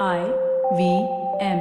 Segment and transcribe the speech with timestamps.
[0.00, 0.18] I
[0.76, 0.80] V
[1.40, 1.60] M.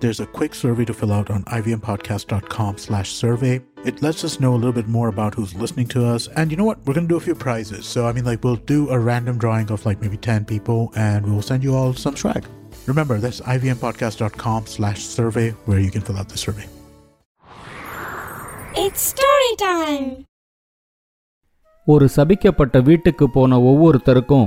[0.00, 3.62] There's a quick survey to fill out on ivmpodcast.com slash survey.
[3.84, 6.28] It lets us know a little bit more about who's listening to us.
[6.36, 6.78] And you know what?
[6.84, 7.86] We're going to do a few prizes.
[7.86, 11.24] So, I mean, like, we'll do a random drawing of like maybe 10 people and
[11.24, 12.44] we'll send you all some swag.
[12.86, 16.66] Remember, that's ivmpodcast.com slash survey where you can fill out the survey.
[18.84, 20.06] It's story time.
[21.94, 24.46] ஒரு சபிக்கப்பட்ட வீட்டுக்கு போன ஒவ்வொருத்தருக்கும்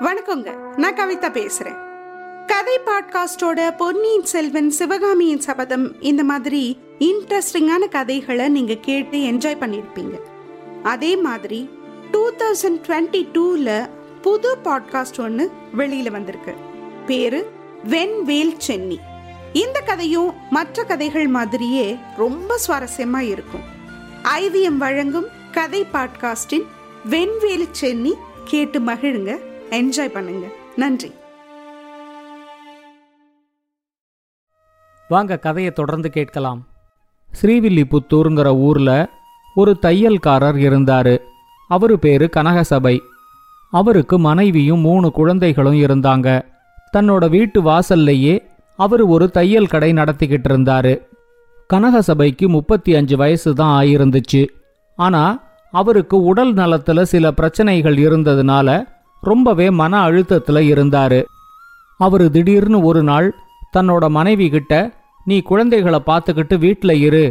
[0.00, 0.74] வணக்கங்க.
[0.76, 1.76] நான் கவிதா பேசுறேன்.
[2.46, 10.20] கதை பாட்காஸ்டோட பொன்னியின் செல்வன் சிவகாமியின் சபதம் இந்த மாதிரி இன்ட்ரெஸ்டிங்கான கதைகளை நீங்க கேட்டு என்ஜாய் பண்ணிருப்பீங்க.
[10.82, 11.70] அதே மாதிரி
[12.10, 13.88] டூ தௌசண்ட் டுவெண்ட்டி டூல
[14.22, 16.54] புது பாட்காஸ்ட் ஒன்று வெளியில வந்திருக்கு.
[17.06, 17.50] பேரு
[17.88, 18.96] வெண்வேல் சென்னி.
[19.52, 23.62] இந்த கதையும் மற்ற கதைகள் மாதிரியே ரொம்ப சுவாரஸ்யமா இருக்கும்.
[24.38, 26.66] ஐவிஎம் வழங்கும் கதை பாட்காஸ்டின்
[27.10, 29.48] வெண்வேல் சென்னி கேட்டு மகிழுங்க.
[29.70, 30.46] என்ஜாய் பண்ணுங்க.
[30.76, 31.12] நன்றி.
[35.08, 36.66] வாங்க கதையை தொடர்ந்து கேட்கலாம்.
[37.42, 39.08] ஸ்ரீவில்லிபுத்தூருங்கிற ஊர்ல
[39.54, 41.18] ஒரு தையல்காரர் இருந்தாரு.
[41.68, 42.98] அவரு பேரு கனகசபை.
[43.70, 46.42] அவருக்கு மனைவியும் மூணு குழந்தைகளும் இருந்தாங்க.
[46.96, 48.44] தன்னோட வீட்டு வாசல்லையே
[48.76, 51.06] அவர் ஒரு தையல் கடை நடத்திக்கிட்டு இருந்தாரு.
[51.74, 54.48] கனகசபைக்கு முப்பத்தி அஞ்சு வயசு தான் ஆயிருந்துச்சு.
[54.96, 61.20] ஆனா அவருக்கு உடல் நலத்துல சில பிரச்சனைகள் இருந்ததுனால ரொம்பவே மன அழுத்தத்தில் இருந்தாரு.
[62.00, 63.28] அவரு திடீர்னு ஒரு நாள்
[63.76, 64.74] தன்னோட மனைவி கிட்ட
[65.24, 67.24] நீ குழந்தைகளை பார்த்துக்கிட்டு வீட்டில் இரு.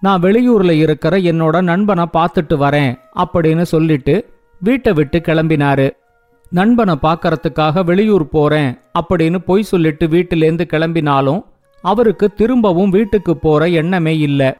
[0.00, 4.14] நான் வெளியூரில் இருக்கிற என்னோட நண்பனை பார்த்துட்டு வரேன் அப்படின்னு சொல்லிட்டு
[4.60, 5.86] வீட்டை விட்டு கிளம்பினாரு.
[6.52, 11.40] நண்பனை பார்க்கறதுக்காக வெளியூர் போறேன் அப்படின்னு பொய் சொல்லிட்டு வீட்டிலேருந்து கிளம்பினாலும்
[11.84, 14.50] அவருக்கு திரும்பவும் வீட்டுக்கு போற எண்ணமே இல்லை.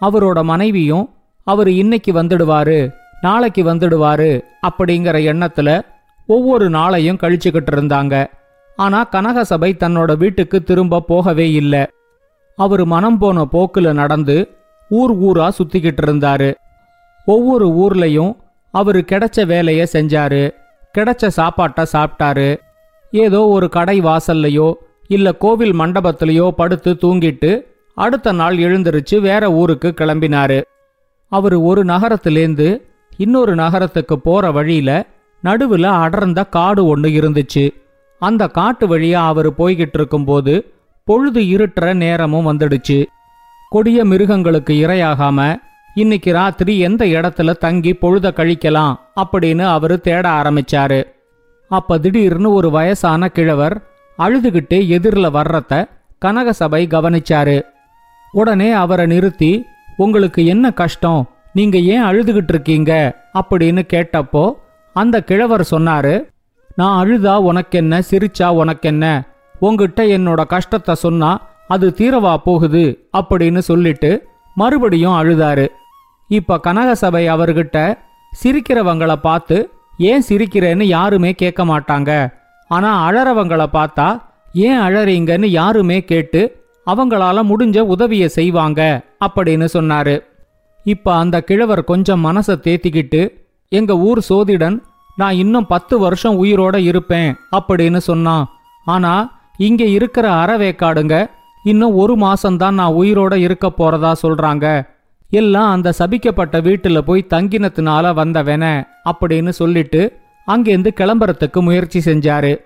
[0.00, 1.06] அவரோட மனைவியும்
[1.46, 2.90] அவர் இன்னைக்கு வந்துடுவாரு
[3.20, 4.30] நாளைக்கு வந்துடுவாரு
[4.68, 5.70] அப்படிங்கிற எண்ணத்துல
[6.26, 8.26] ஒவ்வொரு நாளையும் கழிச்சுக்கிட்டு இருந்தாங்க
[8.76, 11.86] ஆனா கனகசபை தன்னோட வீட்டுக்கு திரும்ப போகவே இல்லை.
[12.56, 14.48] அவர் மனம் போன போக்குல நடந்து
[14.88, 16.54] ஊர் ஊரா சுத்திக்கிட்டு இருந்தாரு
[17.24, 18.36] ஒவ்வொரு ஊர்லயும்
[18.70, 20.50] அவரு கிடைச்ச வேலைய செஞ்சாரு.
[20.98, 22.56] கிடைச்ச சாப்பாட்டை சாப்பிட்டாரு.
[23.10, 24.72] ஏதோ ஒரு கடை வாசல்லையோ
[25.08, 27.62] இல்ல கோவில் மண்டபத்திலேயோ படுத்து தூங்கிட்டு
[27.94, 30.62] அடுத்த நாள் எழுந்திருச்சு வேற ஊருக்கு கிளம்பினாரு.
[31.28, 32.82] அவர் ஒரு நகரத்திலேந்து
[33.16, 35.06] இன்னொரு நகரத்துக்கு போற வழியில
[35.44, 37.70] நடுவுல அடர்ந்த காடு ஒன்று இருந்துச்சு.
[38.18, 43.06] அந்த காட்டு வழியா அவர் போய்கிட்டு இருக்கும்போது பொழுது இருட்டுற நேரமும் வந்துடுச்சு.
[43.68, 45.56] கொடிய மிருகங்களுக்கு இரையாகாம
[45.94, 48.94] இன்னைக்கு ராத்திரி எந்த இடத்துல தங்கி பொழுத கழிக்கலாம்?
[49.16, 51.02] அப்படின்னு அவரு தேட ஆரம்பிச்சாரு.
[51.68, 53.82] அப்ப திடீர்னு ஒரு வயசான கிழவர்
[54.18, 55.84] அழுதுகிட்டே எதிரில் வர்றத
[56.24, 57.62] கனகசபை கவனிச்சாரு.
[58.32, 59.64] உடனே அவரை நிறுத்தி
[59.96, 61.28] உங்களுக்கு என்ன கஷ்டம்?
[61.52, 63.16] நீங்க ஏன் அழுதுகிட்டு இருக்கீங்க?
[63.34, 64.52] அப்படின்னு கேட்டப்போ
[64.92, 66.14] அந்த கிழவர் சொன்னாரு
[66.76, 69.04] நான் அழுதா உனக்கென்ன சிரிச்சா உனக்கென்ன?
[69.60, 71.30] உங்ககிட்ட என்னோட கஷ்டத்தை சொன்னா
[71.68, 72.84] அது தீரவா போகுது
[73.18, 74.10] அப்படின்னு சொல்லிட்டு
[74.54, 75.66] மறுபடியும் அழுதாரு.
[76.28, 77.78] இப்ப கனகசபை அவர்கிட்ட
[78.42, 82.10] சிரிக்கிறவங்கள பார்த்து ஏன் சிரிக்கிறேன்னு யாருமே கேட்க மாட்டாங்க.
[82.68, 84.08] ஆனா அழறவங்கள பார்த்தா
[84.52, 86.42] ஏன் அழறீங்கன்னு யாருமே கேட்டு
[86.86, 88.80] அவங்களால முடிஞ்ச உதவியை செய்வாங்க
[89.26, 90.16] அப்படின்னு சொன்னாரு.
[90.84, 93.22] இப்ப அந்த கிழவர் கொஞ்சம் மனசை தேத்திக்கிட்டு
[93.72, 94.82] எங்க ஊர் சோதிடன்
[95.16, 98.48] நான் இன்னும் பத்து வருஷம் உயிரோட இருப்பேன் அப்படின்னு சொன்னான்
[98.84, 101.30] ஆனா இங்க இருக்கிற அறவேக்காடுங்க
[101.64, 104.86] இன்னும் ஒரு மாசம்தான் நான் உயிரோட இருக்க போறதா சொல்றாங்க.
[105.30, 112.56] எல்லாம் அந்த சபிக்கப்பட்ட வீட்டுல போய் தங்கினத்துனால வந்தவன அப்படின்னு சொல்லிட்டு அங்கேருந்து கிளம்புறதுக்கு முயற்சி செஞ்சாரு.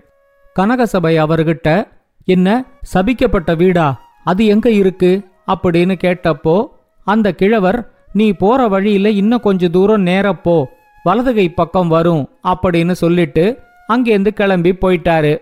[0.59, 1.89] கனகசபை அவர்கிட்ட
[2.25, 2.65] என்ன
[2.95, 4.01] சபிக்கப்பட்ட வீடா?
[4.25, 5.13] அது எங்க இருக்கு?
[5.49, 6.65] அப்படின்னு கேட்டப்போ
[7.05, 10.65] அந்த கிழவர் நீ போற வழியில இன்னும் கொஞ்ச தூரம் நேரப்போ
[11.07, 13.45] வலதுகை பக்கம் வரும் அப்படின்னு சொல்லிட்டு
[13.89, 15.33] அங்கேருந்து கிளம்பி போயிட்டாரு.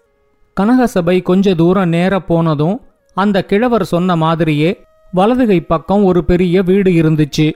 [0.61, 2.81] கனகசபை கொஞ்ச தூரம் நேர போனதும்
[3.15, 4.71] அந்த கிழவர் சொன்ன மாதிரியே
[5.13, 7.53] வலதுகை பக்கம் ஒரு பெரிய வீடு இருந்துச்சு.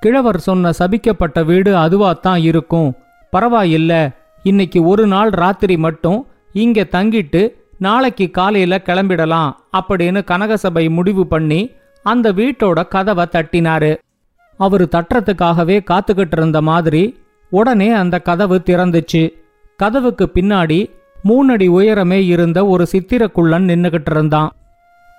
[0.00, 2.94] கிழவர் சொன்ன சபிக்கப்பட்ட வீடு அதுவாத்தான் இருக்கும்.
[3.32, 3.92] பரவாயில்ல
[4.42, 7.42] இன்னைக்கு ஒரு நாள் ராத்திரி மட்டும் இங்க தங்கிட்டு
[7.78, 11.70] நாளைக்கு காலையில கிளம்பிடலாம் அப்படின்னு கனகசபை முடிவு பண்ணி
[12.02, 13.92] அந்த வீட்டோட கதவை தட்டினாரு.
[14.60, 17.02] அவரு தட்டுறதுக்காகவே காத்துக்கிட்டு இருந்த மாதிரி
[17.54, 19.22] உடனே அந்த கதவு திறந்துச்சு.
[19.76, 20.78] கதவுக்கு பின்னாடி
[21.28, 24.50] மூணடி உயரமே இருந்த ஒரு சித்திரக்குள்ளன் நின்னுகிட்டு இருந்தான்.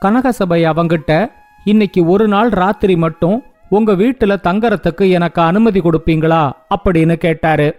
[0.01, 1.31] கனகசபை அவங்கிட்ட
[1.63, 6.51] இன்னைக்கு ஒரு நாள் ராத்திரி மட்டும் உங்க வீட்டுல தங்கறதுக்கு எனக்கு அனுமதி கொடுப்பீங்களா?
[6.75, 7.69] அப்படின்னு கேட்டாரு.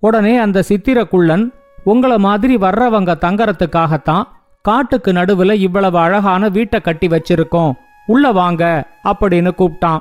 [0.00, 1.44] உடனே அந்த சித்திரக்குள்ளன்
[1.86, 4.22] உங்கள மாதிரி வர்றவங்க தங்கறதுக்காகத்தான்
[4.62, 7.72] காட்டுக்கு நடுவுல இவ்வளவு அழகான வீட்டை கட்டி வச்சிருக்கோம்.
[8.06, 10.00] உள்ள வாங்க அப்படின்னு கூப்பிட்டான்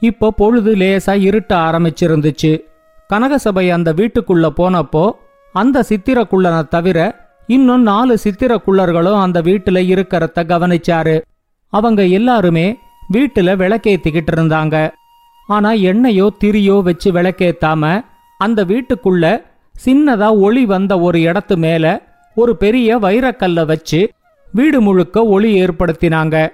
[0.00, 2.52] இப்போ பொழுது லேசா இருட்ட ஆரம்பிச்சிருந்துச்சு.
[3.12, 5.10] கனகசபை அந்த வீட்டுக்குள்ள போனப்போ
[5.52, 11.20] அந்த சித்திரக்குள்ளனை தவிர இன்னும் நாலு சித்திரக்குள்ளர்களும் அந்த வீட்டுல இருக்கறத கவனிச்சாரு.
[11.68, 12.78] அவங்க எல்லாருமே
[13.12, 14.90] வீட்டுல விளக்கேத்திக்கிட்டு இருந்தாங்க.
[15.46, 18.04] ஆனா எண்ணெயோ திரியோ வச்சு விளக்கேத்தாம
[18.38, 19.42] அந்த வீட்டுக்குள்ள
[19.84, 22.02] சின்னதா ஒளி வந்த ஒரு இடத்து மேல
[22.34, 24.12] ஒரு பெரிய வைரக்கல்ல வச்சு
[24.52, 26.48] வீடு முழுக்க ஒளி ஏற்படுத்தினாங்க.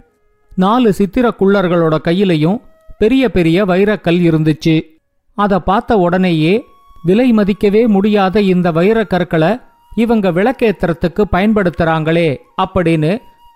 [0.57, 2.61] நாலு சித்திரக்குள்ளர்களோட கையிலையும்
[2.99, 4.94] பெரிய பெரிய வைரக்கல் இருந்துச்சு.
[5.39, 6.55] அதை பார்த்த உடனேயே
[7.03, 9.53] விலை மதிக்கவே முடியாத இந்த வைரக்கற்களை
[9.97, 12.29] இவங்க விளக்கேத்துறதுக்கு பயன்படுத்துறாங்களே
[12.63, 13.11] அப்படின்னு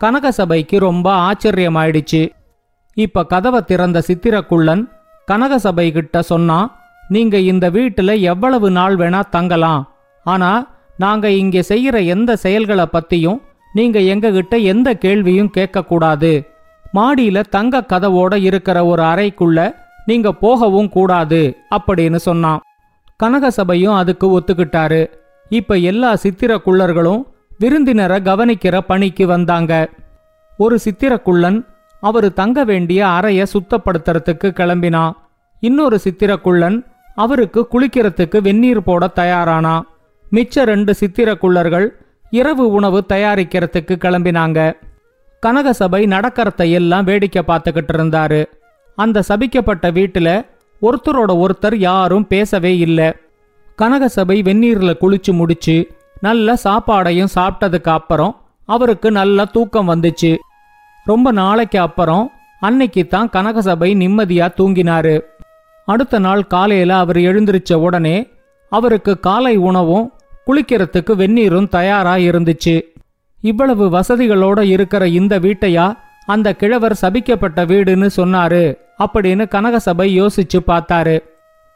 [0.04, 2.22] கனகசபைக்கு ரொம்ப ஆச்சரியமாயிடுச்சு.
[2.96, 4.82] இப்ப கதவை திறந்த சித்திரக்குள்ளன்
[5.28, 6.58] கனகசபை கிட்ட சொன்னா
[7.08, 9.82] நீங்க இந்த வீட்டுல எவ்வளவு நாள் வேணா தங்கலாம்.
[10.26, 10.50] ஆனா
[10.96, 13.40] நாங்க இங்க செய்யற எந்த செயல்களை பத்தியும்
[13.72, 16.32] நீங்க எங்ககிட்ட எந்த கேள்வியும் கேட்கக்கூடாது.
[16.94, 19.58] மாடியில தங்க கதவோட இருக்கிற ஒரு அறைக்குள்ள
[20.08, 21.40] நீங்க போகவும் கூடாது
[21.76, 22.60] அப்படின்னு சொன்னான்.
[23.22, 25.00] கனகசபையும் அதுக்கு ஒத்துக்கிட்டாரு.
[25.48, 27.22] இப்ப எல்லா சித்திரக்குள்ளர்களும்
[27.58, 29.72] விருந்தினரை கவனிக்கிற பணிக்கு வந்தாங்க.
[30.58, 31.58] ஒரு சித்திரக்குள்ளன்
[32.00, 35.12] அவரு தங்க வேண்டிய அறைய சுத்தப்படுத்துறதுக்கு கிளம்பினான்.
[35.60, 36.78] இன்னொரு சித்திரக்குள்ளன்
[37.14, 39.76] அவருக்கு குளிக்கிறதுக்கு வெந்நீர் போட தயாரானா
[40.32, 41.86] மிச்ச ரெண்டு சித்திரக்குள்ளர்கள்
[42.30, 44.58] இரவு உணவு தயாரிக்கிறதுக்கு கிளம்பினாங்க.
[45.46, 48.40] கனகசபை நடக்கிறத எல்லாம் வேடிக்கை பார்த்துக்கிட்டு இருந்தாரு.
[49.02, 50.28] அந்த சபிக்கப்பட்ட வீட்டுல
[50.82, 53.08] ஒருத்தரோட ஒருத்தர் யாரும் பேசவே இல்லை.
[53.78, 55.76] கனகசபை வெந்நீர்ல குளிச்சு முடிச்சு
[56.20, 58.32] நல்ல சாப்பாடையும் சாப்பிட்டதுக்கு அப்புறம்
[58.68, 60.32] அவருக்கு நல்ல தூக்கம் வந்துச்சு.
[61.04, 62.24] ரொம்ப நாளைக்கு அப்புறம்
[62.60, 65.16] அன்னைக்கு தான் கனகசபை நிம்மதியா தூங்கினாரு.
[65.88, 68.16] அடுத்த நாள் காலையில அவர் எழுந்திருச்ச உடனே
[68.72, 70.06] அவருக்கு காலை உணவும்
[70.46, 72.76] குளிக்கிறதுக்கு வெந்நீரும் தயாரா இருந்துச்சு.
[73.42, 75.86] இவ்வளவு வசதிகளோட இருக்கிற இந்த வீட்டையா
[76.28, 78.62] அந்த கிழவர் சபிக்கப்பட்ட வீடுன்னு சொன்னாரு.
[78.98, 81.18] அப்படின்னு கனகசபை யோசிச்சு பார்த்தாரு.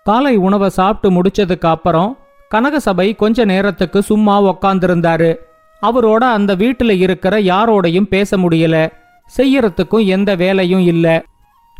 [0.04, 2.18] காலை உணவை சாப்பிட்டு முடிச்சதுக்கு அப்புறம்
[2.54, 5.36] கனகசபை கொஞ்ச நேரத்துக்கு சும்மா உக்காந்துருந்தாரு.
[5.82, 8.92] அவரோட அந்த வீட்டுல இருக்கிற யாரோடையும் பேச முடியல.
[9.38, 11.22] செய்யறதுக்கும் எந்த வேலையும் இல்ல.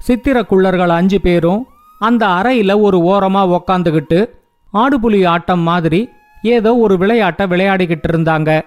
[0.09, 1.67] சித்திரக்குள்ளர்கள் அஞ்சு பேரும்
[1.99, 4.29] அந்த அறையில ஒரு ஓரமா உக்காந்துகிட்டு
[4.75, 6.09] ஆடுபுலி ஆட்டம் மாதிரி
[6.43, 8.61] ஏதோ ஒரு விளையாட்டை விளையாடிக்கிட்டு இருந்தாங்க.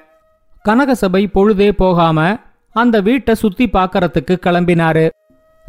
[0.70, 2.38] கனகசபை பொழுதே போகாம
[2.76, 5.10] அந்த வீட்டை சுத்தி பார்க்கறதுக்கு கிளம்பினாரு.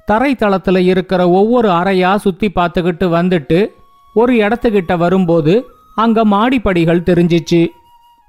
[0.04, 3.58] தரை தளத்துல இருக்கிற ஒவ்வொரு அறையா சுத்தி பார்த்துக்கிட்டு வந்துட்டு
[4.14, 5.54] ஒரு இடத்துக்கிட்ட வரும்போது
[5.94, 7.68] அங்க மாடிப்படிகள் தெரிஞ்சிச்சு.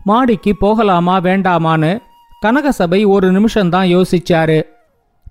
[0.03, 1.91] மாடிக்கு போகலாமா வேண்டாமான்னு
[2.45, 4.59] கனகசபை ஒரு நிமிஷம்தான் யோசிச்சாரு.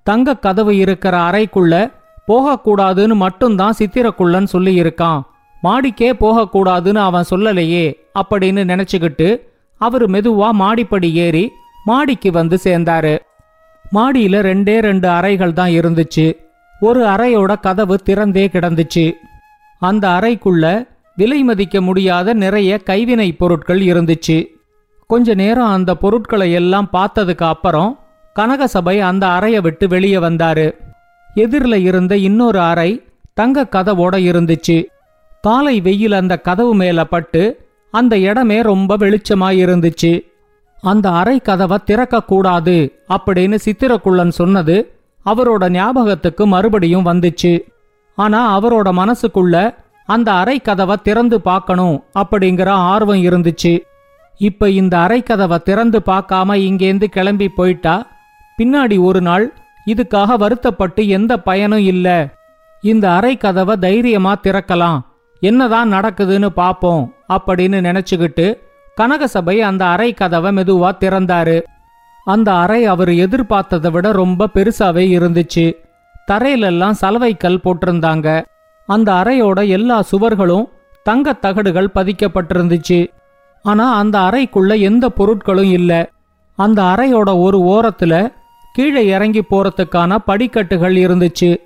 [0.03, 1.93] தங்க கதவு இருக்கிற அறைக்குள்ள
[2.29, 5.23] போகக்கூடாதுன்னு மட்டும்தான் சித்திரக்குள்ளன் சொல்லியிருக்கான்.
[5.63, 7.87] மாடிக்கே போகக்கூடாதுன்னு அவன் சொல்லலையே
[8.21, 9.29] அப்படின்னு நினைச்சுக்கிட்டு
[9.81, 11.45] அவரு மெதுவா மாடிப்படி ஏறி
[11.85, 13.15] மாடிக்கு வந்து சேர்ந்தாரு.
[13.93, 16.37] மாடியில ரெண்டே ரெண்டு அறைகள் தான் இருந்துச்சு.
[16.81, 19.15] ஒரு அறையோட கதவு திறந்தே கிடந்துச்சு.
[19.79, 20.87] அந்த அறைக்குள்ள
[21.17, 24.49] விலை மதிக்க முடியாத நிறைய கைவினை பொருட்கள் இருந்துச்சு.
[25.07, 27.99] கொஞ்ச நேரம் அந்த பொருட்களை எல்லாம் பார்த்ததுக்கு அப்புறம்
[28.35, 30.75] கனகசபை அந்த அறையை விட்டு வெளியே வந்தாரு.
[31.35, 34.87] எதிரில் இருந்த இன்னொரு அறை தங்க கதவோட இருந்துச்சு.
[35.41, 40.27] காலை வெயில் அந்த கதவு மேல பட்டு அந்த இடமே ரொம்ப வெளிச்சமாக இருந்துச்சு.
[40.91, 42.77] அந்த அறை கதவை திறக்க கூடாது
[43.09, 44.77] அப்படின்னு சித்திரக்குள்ளன் சொன்னது
[45.27, 47.53] அவரோட ஞாபகத்துக்கு மறுபடியும் வந்துச்சு.
[48.19, 49.57] ஆனா அவரோட மனசுக்குள்ள
[50.07, 53.73] அந்த அறை கதவை திறந்து பார்க்கணும் அப்படிங்கிற ஆர்வம் இருந்துச்சு.
[54.39, 57.95] இப்ப இந்த அறை கதவை திறந்து பார்க்காம இங்கேந்து கிளம்பி போயிட்டா?
[58.59, 59.47] பின்னாடி ஒரு நாள்
[59.87, 62.07] இதுக்காக வருத்தப்பட்டு எந்த பயனும் இல்ல.
[62.83, 64.99] இந்த அறை கதவை தைரியமா திறக்கலாம்.
[65.43, 68.47] என்னதான் நடக்குதுன்னு பாப்போம் அப்படின்னு நினைச்சுக்கிட்டு
[69.01, 71.63] கனகசபை அந்த அறை கதவை மெதுவா திறந்தாரு.
[72.25, 75.77] அந்த அறை அவர் எதிர்பார்த்ததை விட ரொம்ப பெருசாவே இருந்துச்சு.
[76.31, 78.45] தரையிலெல்லாம் சலவைக்கல் போட்டிருந்தாங்க.
[78.87, 80.69] அந்த அறையோட எல்லா சுவர்களும்
[81.03, 83.11] தங்க தகடுகள் பதிக்கப்பட்டிருந்துச்சு.
[83.63, 86.11] ஆனா அந்த அறைக்குள்ள எந்த பொருட்களும் இல்ல.
[86.57, 88.33] அந்த அறையோட ஒரு ஓரத்துல
[88.73, 91.57] கீழே இறங்கி போறதுக்கான படிக்கட்டுகள் இருந்துச்சு.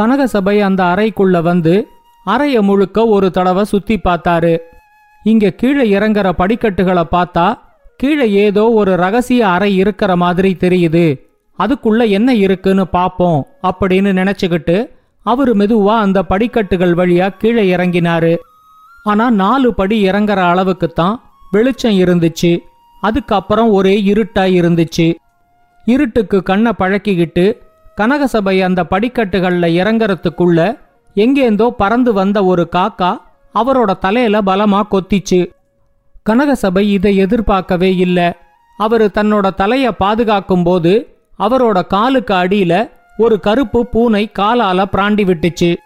[0.00, 1.88] கனகசபை அந்த அறைக்குள்ள வந்து
[2.24, 4.58] அறைய முழுக்க ஒரு தடவை சுத்தி பார்த்தாரு.
[5.24, 7.58] இங்க கீழே இறங்குற படிக்கட்டுகளை பார்த்தா
[7.96, 11.04] கீழே ஏதோ ஒரு ரகசிய அறை இருக்கிற மாதிரி தெரியுது.
[11.58, 14.76] அதுக்குள்ள என்ன இருக்குன்னு பாப்போம் அப்படின்னு நினைச்சுக்கிட்டு
[15.26, 18.32] அவர் மெதுவா அந்த படிக்கட்டுகள் வழியா கீழே இறங்கினாரு.
[19.04, 22.52] ஆனா நாலு படி இறங்குற அளவுக்கு தான் வெளிச்சம் இருந்துச்சு.
[23.00, 25.06] அதுக்கப்புறம் ஒரே இருட்டா இருந்துச்சு.
[25.84, 27.44] இருட்டுக்கு கண்ணை பழக்கிக்கிட்டு
[28.00, 30.60] கனகசபை அந்த படிக்கட்டுகள்ல இறங்கறதுக்குள்ள
[31.16, 33.10] எங்கேந்தோ பறந்து வந்த ஒரு காக்கா
[33.54, 35.52] அவரோட தலையில பலமா கொத்திச்சு.
[36.30, 38.36] கனகசபை இதை எதிர்பார்க்கவே இல்ல.
[38.76, 45.76] அவரு தன்னோட தலைய பாதுகாக்கும் போது அவரோட காலுக்கு அடியில ஒரு கருப்பு பூனை காலால பிராண்டி விட்டுச்சு.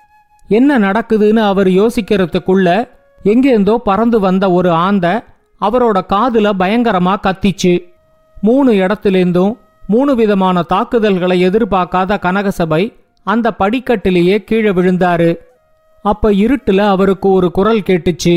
[0.49, 2.88] என்ன நடக்குதுன்னு அவர் யோசிக்கிறதுக்குள்ள
[3.25, 5.25] எங்கேருந்தோ பறந்து வந்த ஒரு ஆந்த
[5.61, 7.92] அவரோட காதுல பயங்கரமா கத்திச்சு.
[8.42, 9.56] மூணு இடத்திலிருந்தும்
[9.87, 12.92] மூணு விதமான தாக்குதல்களை எதிர்பார்க்காத கனகசபை
[13.25, 15.37] அந்த படிக்கட்டிலேயே கீழே விழுந்தாரு.
[16.10, 18.34] அப்ப இருட்டுல அவருக்கு ஒரு குரல் கேட்டுச்சு.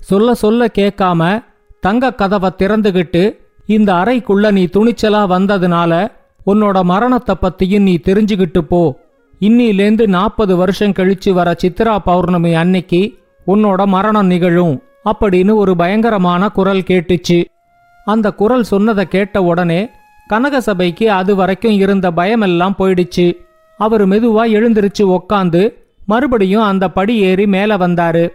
[0.00, 1.22] சொல்ல சொல்ல கேட்காம
[1.84, 3.22] தங்க கதவை திறந்துகிட்டு
[3.66, 5.92] இந்த அறைக்குள்ள நீ துணிச்சலா வந்ததுனால
[6.46, 8.80] உன்னோட மரணத்தை பத்தியும் நீ தெரிஞ்சுகிட்டு போ.
[9.40, 13.00] இன்னிலேந்து நாற்பது வருஷம் கழிச்சு வர சித்ரா பௌர்ணமி அன்னைக்கு
[13.46, 14.74] உன்னோட மரணம் நிகழும்
[15.10, 17.38] அப்படின்னு ஒரு பயங்கரமான குரல் கேட்டுச்சு.
[18.04, 19.80] அந்த குரல் சொன்னதை கேட்ட உடனே
[20.30, 23.26] கனகசபைக்கு அது வரைக்கும் இருந்த பயமெல்லாம் போயிடுச்சு.
[23.80, 25.62] அவர் மெதுவா எழுந்திருச்சு உக்காந்து
[26.06, 28.32] மறுபடியும் அந்த படி ஏறி மேல வந்தாரு.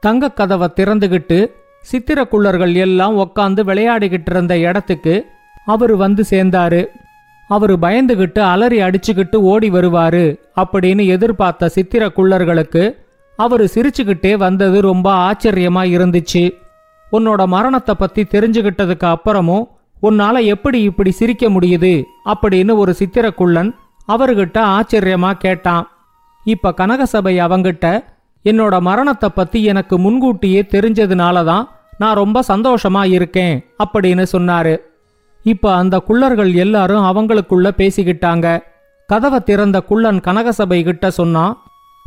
[0.00, 1.50] தங்கக் கதவை திறந்துகிட்டு
[1.92, 5.26] சித்திரக்குள்ளர்கள் எல்லாம் உக்காந்து விளையாடிக்கிட்டு இருந்த இடத்துக்கு
[5.64, 6.86] அவரு வந்து சேர்ந்தாரு.
[7.48, 12.96] அவரு பயந்துகிட்டு அலறி அடிச்சுக்கிட்டு ஓடி வருவாரு அப்படின்னு எதிர்பார்த்த சித்திரக்குள்ளர்களுக்கு
[13.36, 16.54] அவரு சிரிச்சுக்கிட்டே வந்தது ரொம்ப ஆச்சரியமா இருந்துச்சு.
[17.12, 19.68] உன்னோட மரணத்தை பத்தி தெரிஞ்சுகிட்டதுக்கு அப்புறமும்
[20.02, 23.74] உன்னால எப்படி இப்படி சிரிக்க முடியுது அப்படின்னு ஒரு சித்திரக்குள்ளன்
[24.08, 25.91] அவர்கிட்ட ஆச்சரியமா கேட்டான்.
[26.44, 27.86] இப்ப கனகசபை அவங்கிட்ட
[28.44, 31.68] என்னோட மரணத்தை பத்தி எனக்கு முன்கூட்டியே தெரிஞ்சதுனால தான்
[31.98, 34.74] நான் ரொம்ப சந்தோஷமா இருக்கேன் அப்படின்னு சொன்னாரு.
[35.44, 38.62] இப்ப அந்த குள்ளர்கள் எல்லாரும் அவங்களுக்குள்ள பேசிக்கிட்டாங்க.
[39.06, 41.56] கதவை திறந்த குள்ளன் கனகசபை கிட்ட சொன்னான்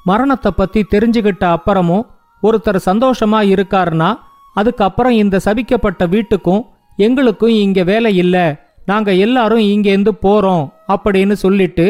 [0.03, 2.05] மரணத்தை பத்தி தெரிஞ்சுகிட்ட அப்புறமும்
[2.43, 4.09] ஒருத்தர் சந்தோஷமா இருக்காருன்னா
[4.53, 6.61] அதுக்கப்புறம் இந்த சபிக்கப்பட்ட வீட்டுக்கும்
[6.97, 8.55] எங்களுக்கும் இங்க வேலை இல்லை.
[8.85, 11.87] நாங்க எல்லாரும் இங்கேருந்து போறோம் அப்படின்னு சொல்லிட்டு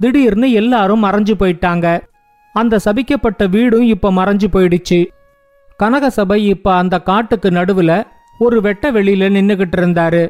[0.00, 2.00] திடீர்னு எல்லாரும் மறைஞ்சு போயிட்டாங்க.
[2.52, 5.06] அந்த சபிக்கப்பட்ட வீடும் இப்ப மறைஞ்சு போயிடுச்சு.
[5.82, 8.04] கனகசபை இப்ப அந்த காட்டுக்கு நடுவுல
[8.38, 10.28] ஒரு வெட்ட வெளியில நின்னுகிட்டு இருந்தாரு.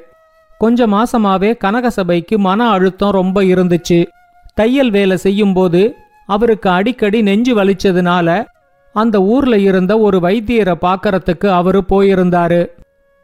[0.59, 4.07] கொஞ்ச மாசமாவே கனகசபைக்கு மன அழுத்தம் ரொம்ப இருந்துச்சு.
[4.55, 5.95] தையல் வேலை செய்யும்போது
[6.27, 8.45] அவருக்கு அடிக்கடி நெஞ்சு வலிச்சதுனால
[8.93, 12.67] அந்த ஊர்ல இருந்த ஒரு வைத்தியரை பார்க்கறதுக்கு அவரு போயிருந்தாரு.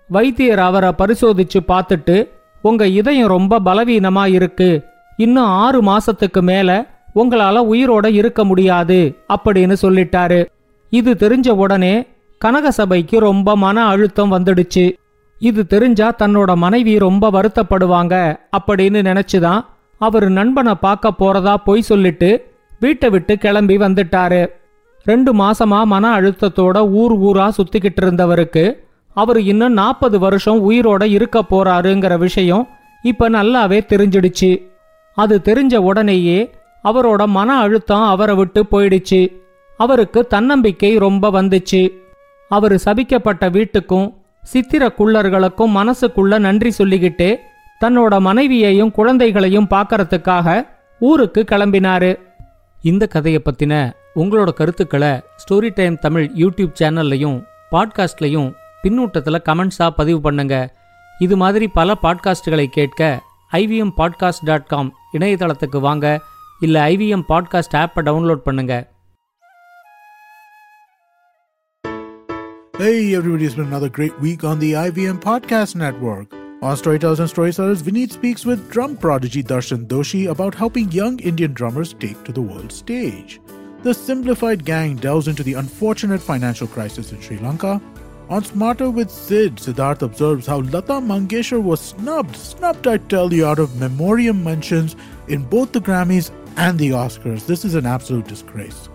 [0.09, 2.29] வைத்தியர் அவரை பரிசோதிச்சு பார்த்துட்டு
[2.63, 4.85] உங்க இதயம் ரொம்ப பலவீனமா இருக்கு.
[5.16, 10.47] இன்னும் ஆறு மாசத்துக்கு மேல உங்களால உயிரோட இருக்க முடியாது அப்படின்னு சொல்லிட்டாரு.
[10.90, 12.06] இது தெரிஞ்ச உடனே
[12.44, 14.92] கனகசபைக்கு ரொம்ப மன அழுத்தம் வந்துடுச்சு.
[15.38, 19.64] இது தெரிஞ்சா தன்னோட மனைவி ரொம்ப வருத்தப்படுவாங்க அப்படின்னு நினைச்சுதான்
[19.99, 24.47] அவர் நண்பனை பார்க்க போறதா பொய் சொல்லிட்டு வீட்டை விட்டு கிளம்பி வந்துட்டாரு.
[25.04, 28.73] ரெண்டு மாசமா மன அழுத்தத்தோட ஊர் ஊரா சுத்திக்கிட்டு இருந்தவருக்கு
[29.14, 32.68] அவர் இன்னும் நாற்பது வருஷம் உயிரோட இருக்க போறாருங்கிற விஷயம்
[33.02, 34.73] இப்ப நல்லாவே தெரிஞ்சிடுச்சு.
[35.14, 36.50] அது தெரிஞ்ச உடனேயே
[36.85, 39.33] அவரோட மன அழுத்தம் அவரை விட்டு போயிடுச்சு.
[39.76, 41.92] அவருக்கு தன்னம்பிக்கை ரொம்ப வந்துச்சு.
[42.49, 47.37] அவர் சபிக்கப்பட்ட வீட்டுக்கும் சித்திர குள்ளர்களுக்கும் மனசுக்குள்ள நன்றி சொல்லிக்கிட்டு
[47.80, 50.66] தன்னோட மனைவியையும் குழந்தைகளையும் பார்க்கறதுக்காக
[51.00, 52.18] ஊருக்கு கிளம்பினாரு.
[52.83, 60.75] இந்த கதையை பத்தின உங்களோட கருத்துக்களை ஸ்டோரி டைம் தமிழ் யூடியூப் சேனல்லையும் பாட்காஸ்ட்லையும் பின்னூட்டத்துல கமெண்ட்ஸா பதிவு பண்ணுங்க.
[61.18, 63.21] இது மாதிரி பல பாட்காஸ்டுகளை கேட்க
[63.54, 66.06] ஐவிஎம் பாட்காஸ்ட் டாட் காம் இணையதளத்துக்கு வாங்க
[66.60, 68.75] இல்ல ஐவிஎம் பாட்காஸ்ட் ஆப்பை டவுன்லோட் பண்ணுங்க
[72.78, 76.28] Hey, everybody, it's been another great week on the IVM Podcast Network.
[76.62, 81.54] On Storytellers and Storytellers, Vineet speaks with drum prodigy Darshan Doshi about helping young Indian
[81.54, 83.42] drummers take to the world stage.
[83.84, 87.82] The Simplified Gang delves into the unfortunate financial crisis in Sri Lanka.
[88.31, 93.45] on Smarter with Sid, Siddharth observes how Lata Mangeshkar was snubbed, snubbed, I tell you,
[93.45, 94.97] out of memoriam mentions
[95.28, 97.45] in both the Grammys and the Oscars.
[97.45, 98.88] This is an absolute disgrace.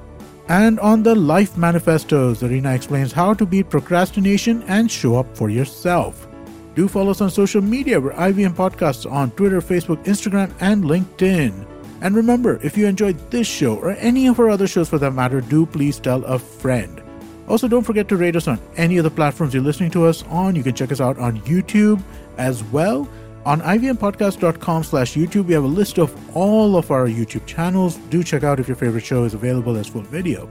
[0.48, 5.52] And on the Life Manifestos, Arena explains how to beat procrastination and show up for
[5.52, 6.28] yourself.
[6.74, 8.02] Do follow us on social media.
[8.02, 11.68] We're IVM Podcasts on Twitter, Facebook, Instagram, and LinkedIn.
[12.02, 15.12] And remember, if you enjoyed this show or any of our other shows for that
[15.12, 17.04] matter, do please tell a friend.
[17.50, 20.24] Also, don't forget to rate us on any of the platforms you're listening to us
[20.28, 20.56] on.
[20.56, 22.02] You can check us out on YouTube
[22.38, 23.10] as well.
[23.46, 27.96] On ivmpodcast.com slash YouTube, we have a list of all of our YouTube channels.
[28.12, 30.48] Do check out if your favorite show is available as full video.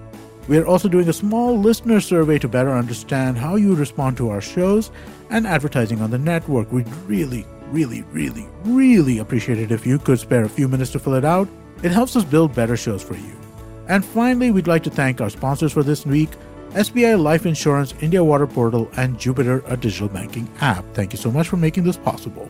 [0.49, 4.31] We are also doing a small listener survey to better understand how you respond to
[4.31, 4.91] our shows
[5.31, 6.73] and advertising on the network.
[6.73, 10.99] We'd really, really, really, really appreciate it if you could spare a few minutes to
[10.99, 11.49] fill it out.
[11.83, 13.39] It helps us build better shows for you.
[13.87, 16.31] And finally, we'd like to thank our sponsors for this week
[16.71, 20.85] SBI Life Insurance, India Water Portal, and Jupiter, a digital banking app.
[20.95, 22.49] Thank you so much for making this possible.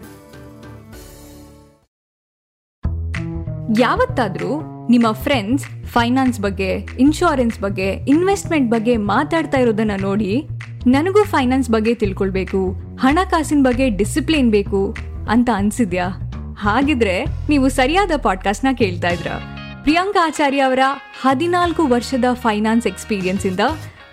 [3.79, 4.53] ಯಾವತ್ತಾದರೂ
[4.91, 10.31] ನಿಮ್ಮ friends finance ಬಗ್ಗೆ insurance ಬಗ್ಗೆ investment ಬಗ್ಗೆ ಮಾತಾಡ್ತಾ ಇರೋದನ್ನ ನೋಡಿ
[10.87, 12.61] ನನಗೂ finance ಬಗ್ಗೆ ತಿಳ್ಕೊಳ್ಬೇಕು
[13.01, 14.81] ಹಣಕಾಸಿನ ಬಗ್ಗೆ ಡಿಸಿಪ್ಲಿನ್ ಬೇಕು
[15.31, 16.07] ಅಂತ ಅನ್ಸಿದ್ಯಾ
[16.59, 17.17] ಹಾಗಿದ್ರೆ
[17.49, 19.31] ನೀವು ಸರಿಯಾದ ಪಾಡ್ಕಾಸ್ಟ್ನ ಕೇಳ್ತಾ ಇದ್ರ
[19.83, 20.85] ಪ್ರಿಯಾಂಕಾ ಆಚಾರ್ಯ ಅವರ
[21.21, 23.61] ಹದಿನಾಲ್ಕು ವರ್ಷದ ಫೈನಾನ್ಸ್ ಎಕ್ಸ್ಪೀರಿಯನ್ಸ್ ಇಂದ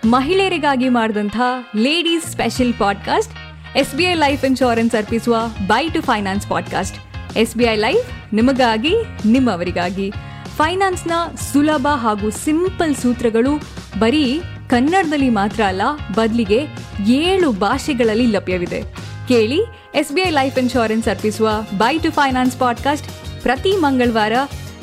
[0.06, 1.36] ಮಹಿಳೆಯರಿಗಾಗಿ ಮಾಡಿದಂಥ
[1.76, 3.32] ladies special podcast
[3.76, 5.36] S B I life insurance ಅರ್ಪಿಸುವ
[5.66, 6.96] bye to finance podcast.
[7.36, 8.92] S B I life ನಿಮಗಾಗಿ,
[9.26, 10.12] ನಿಮ್ಮವರಿಗಾಗಿ.
[10.56, 11.14] ಫೈನಾನ್ಸ್ನ
[11.52, 13.52] ಸುಲಭ ಹಾಗೂ ಸಿಂಪಲ್ ಸೂತ್ರಗಳು
[13.98, 15.82] ಬರೀ ಕನ್ನಡದಲ್ಲಿ ಮಾತ್ರ ಅಲ್ಲ,
[16.14, 16.60] ಬದಲಿಗೆ
[17.06, 18.80] ಏಳು ಭಾಷೆಗಳಲ್ಲಿ ಲಭ್ಯವಿದೆ.
[19.28, 19.60] ಕೇಳಿ
[19.94, 23.08] S B I life insurance ಅರ್ಪಿಸುವ ಬೈ ಟು ಫೈನಾನ್ಸ್ ಪಾಡ್ಕಾಸ್ಟ್
[23.42, 24.32] ಪ್ರತಿ ಮಂಗಳವಾರ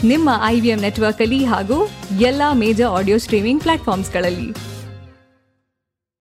[0.04, 1.80] ನಿಮ್ಮ ಐ ವಿ ಎಂ ನೆಟ್ವರ್ಕಲ್ಲಿ ಹಾಗೂ
[2.20, 4.50] ಎಲ್ಲ ಮೇಜರ್ ಆಡಿಯೋ ಸ್ಟ್ರೀಮಿಂಗ್ ಪ್ಲಾಟ್ಫಾರ್ಮ್ಸ್ಗಳಲ್ಲಿ.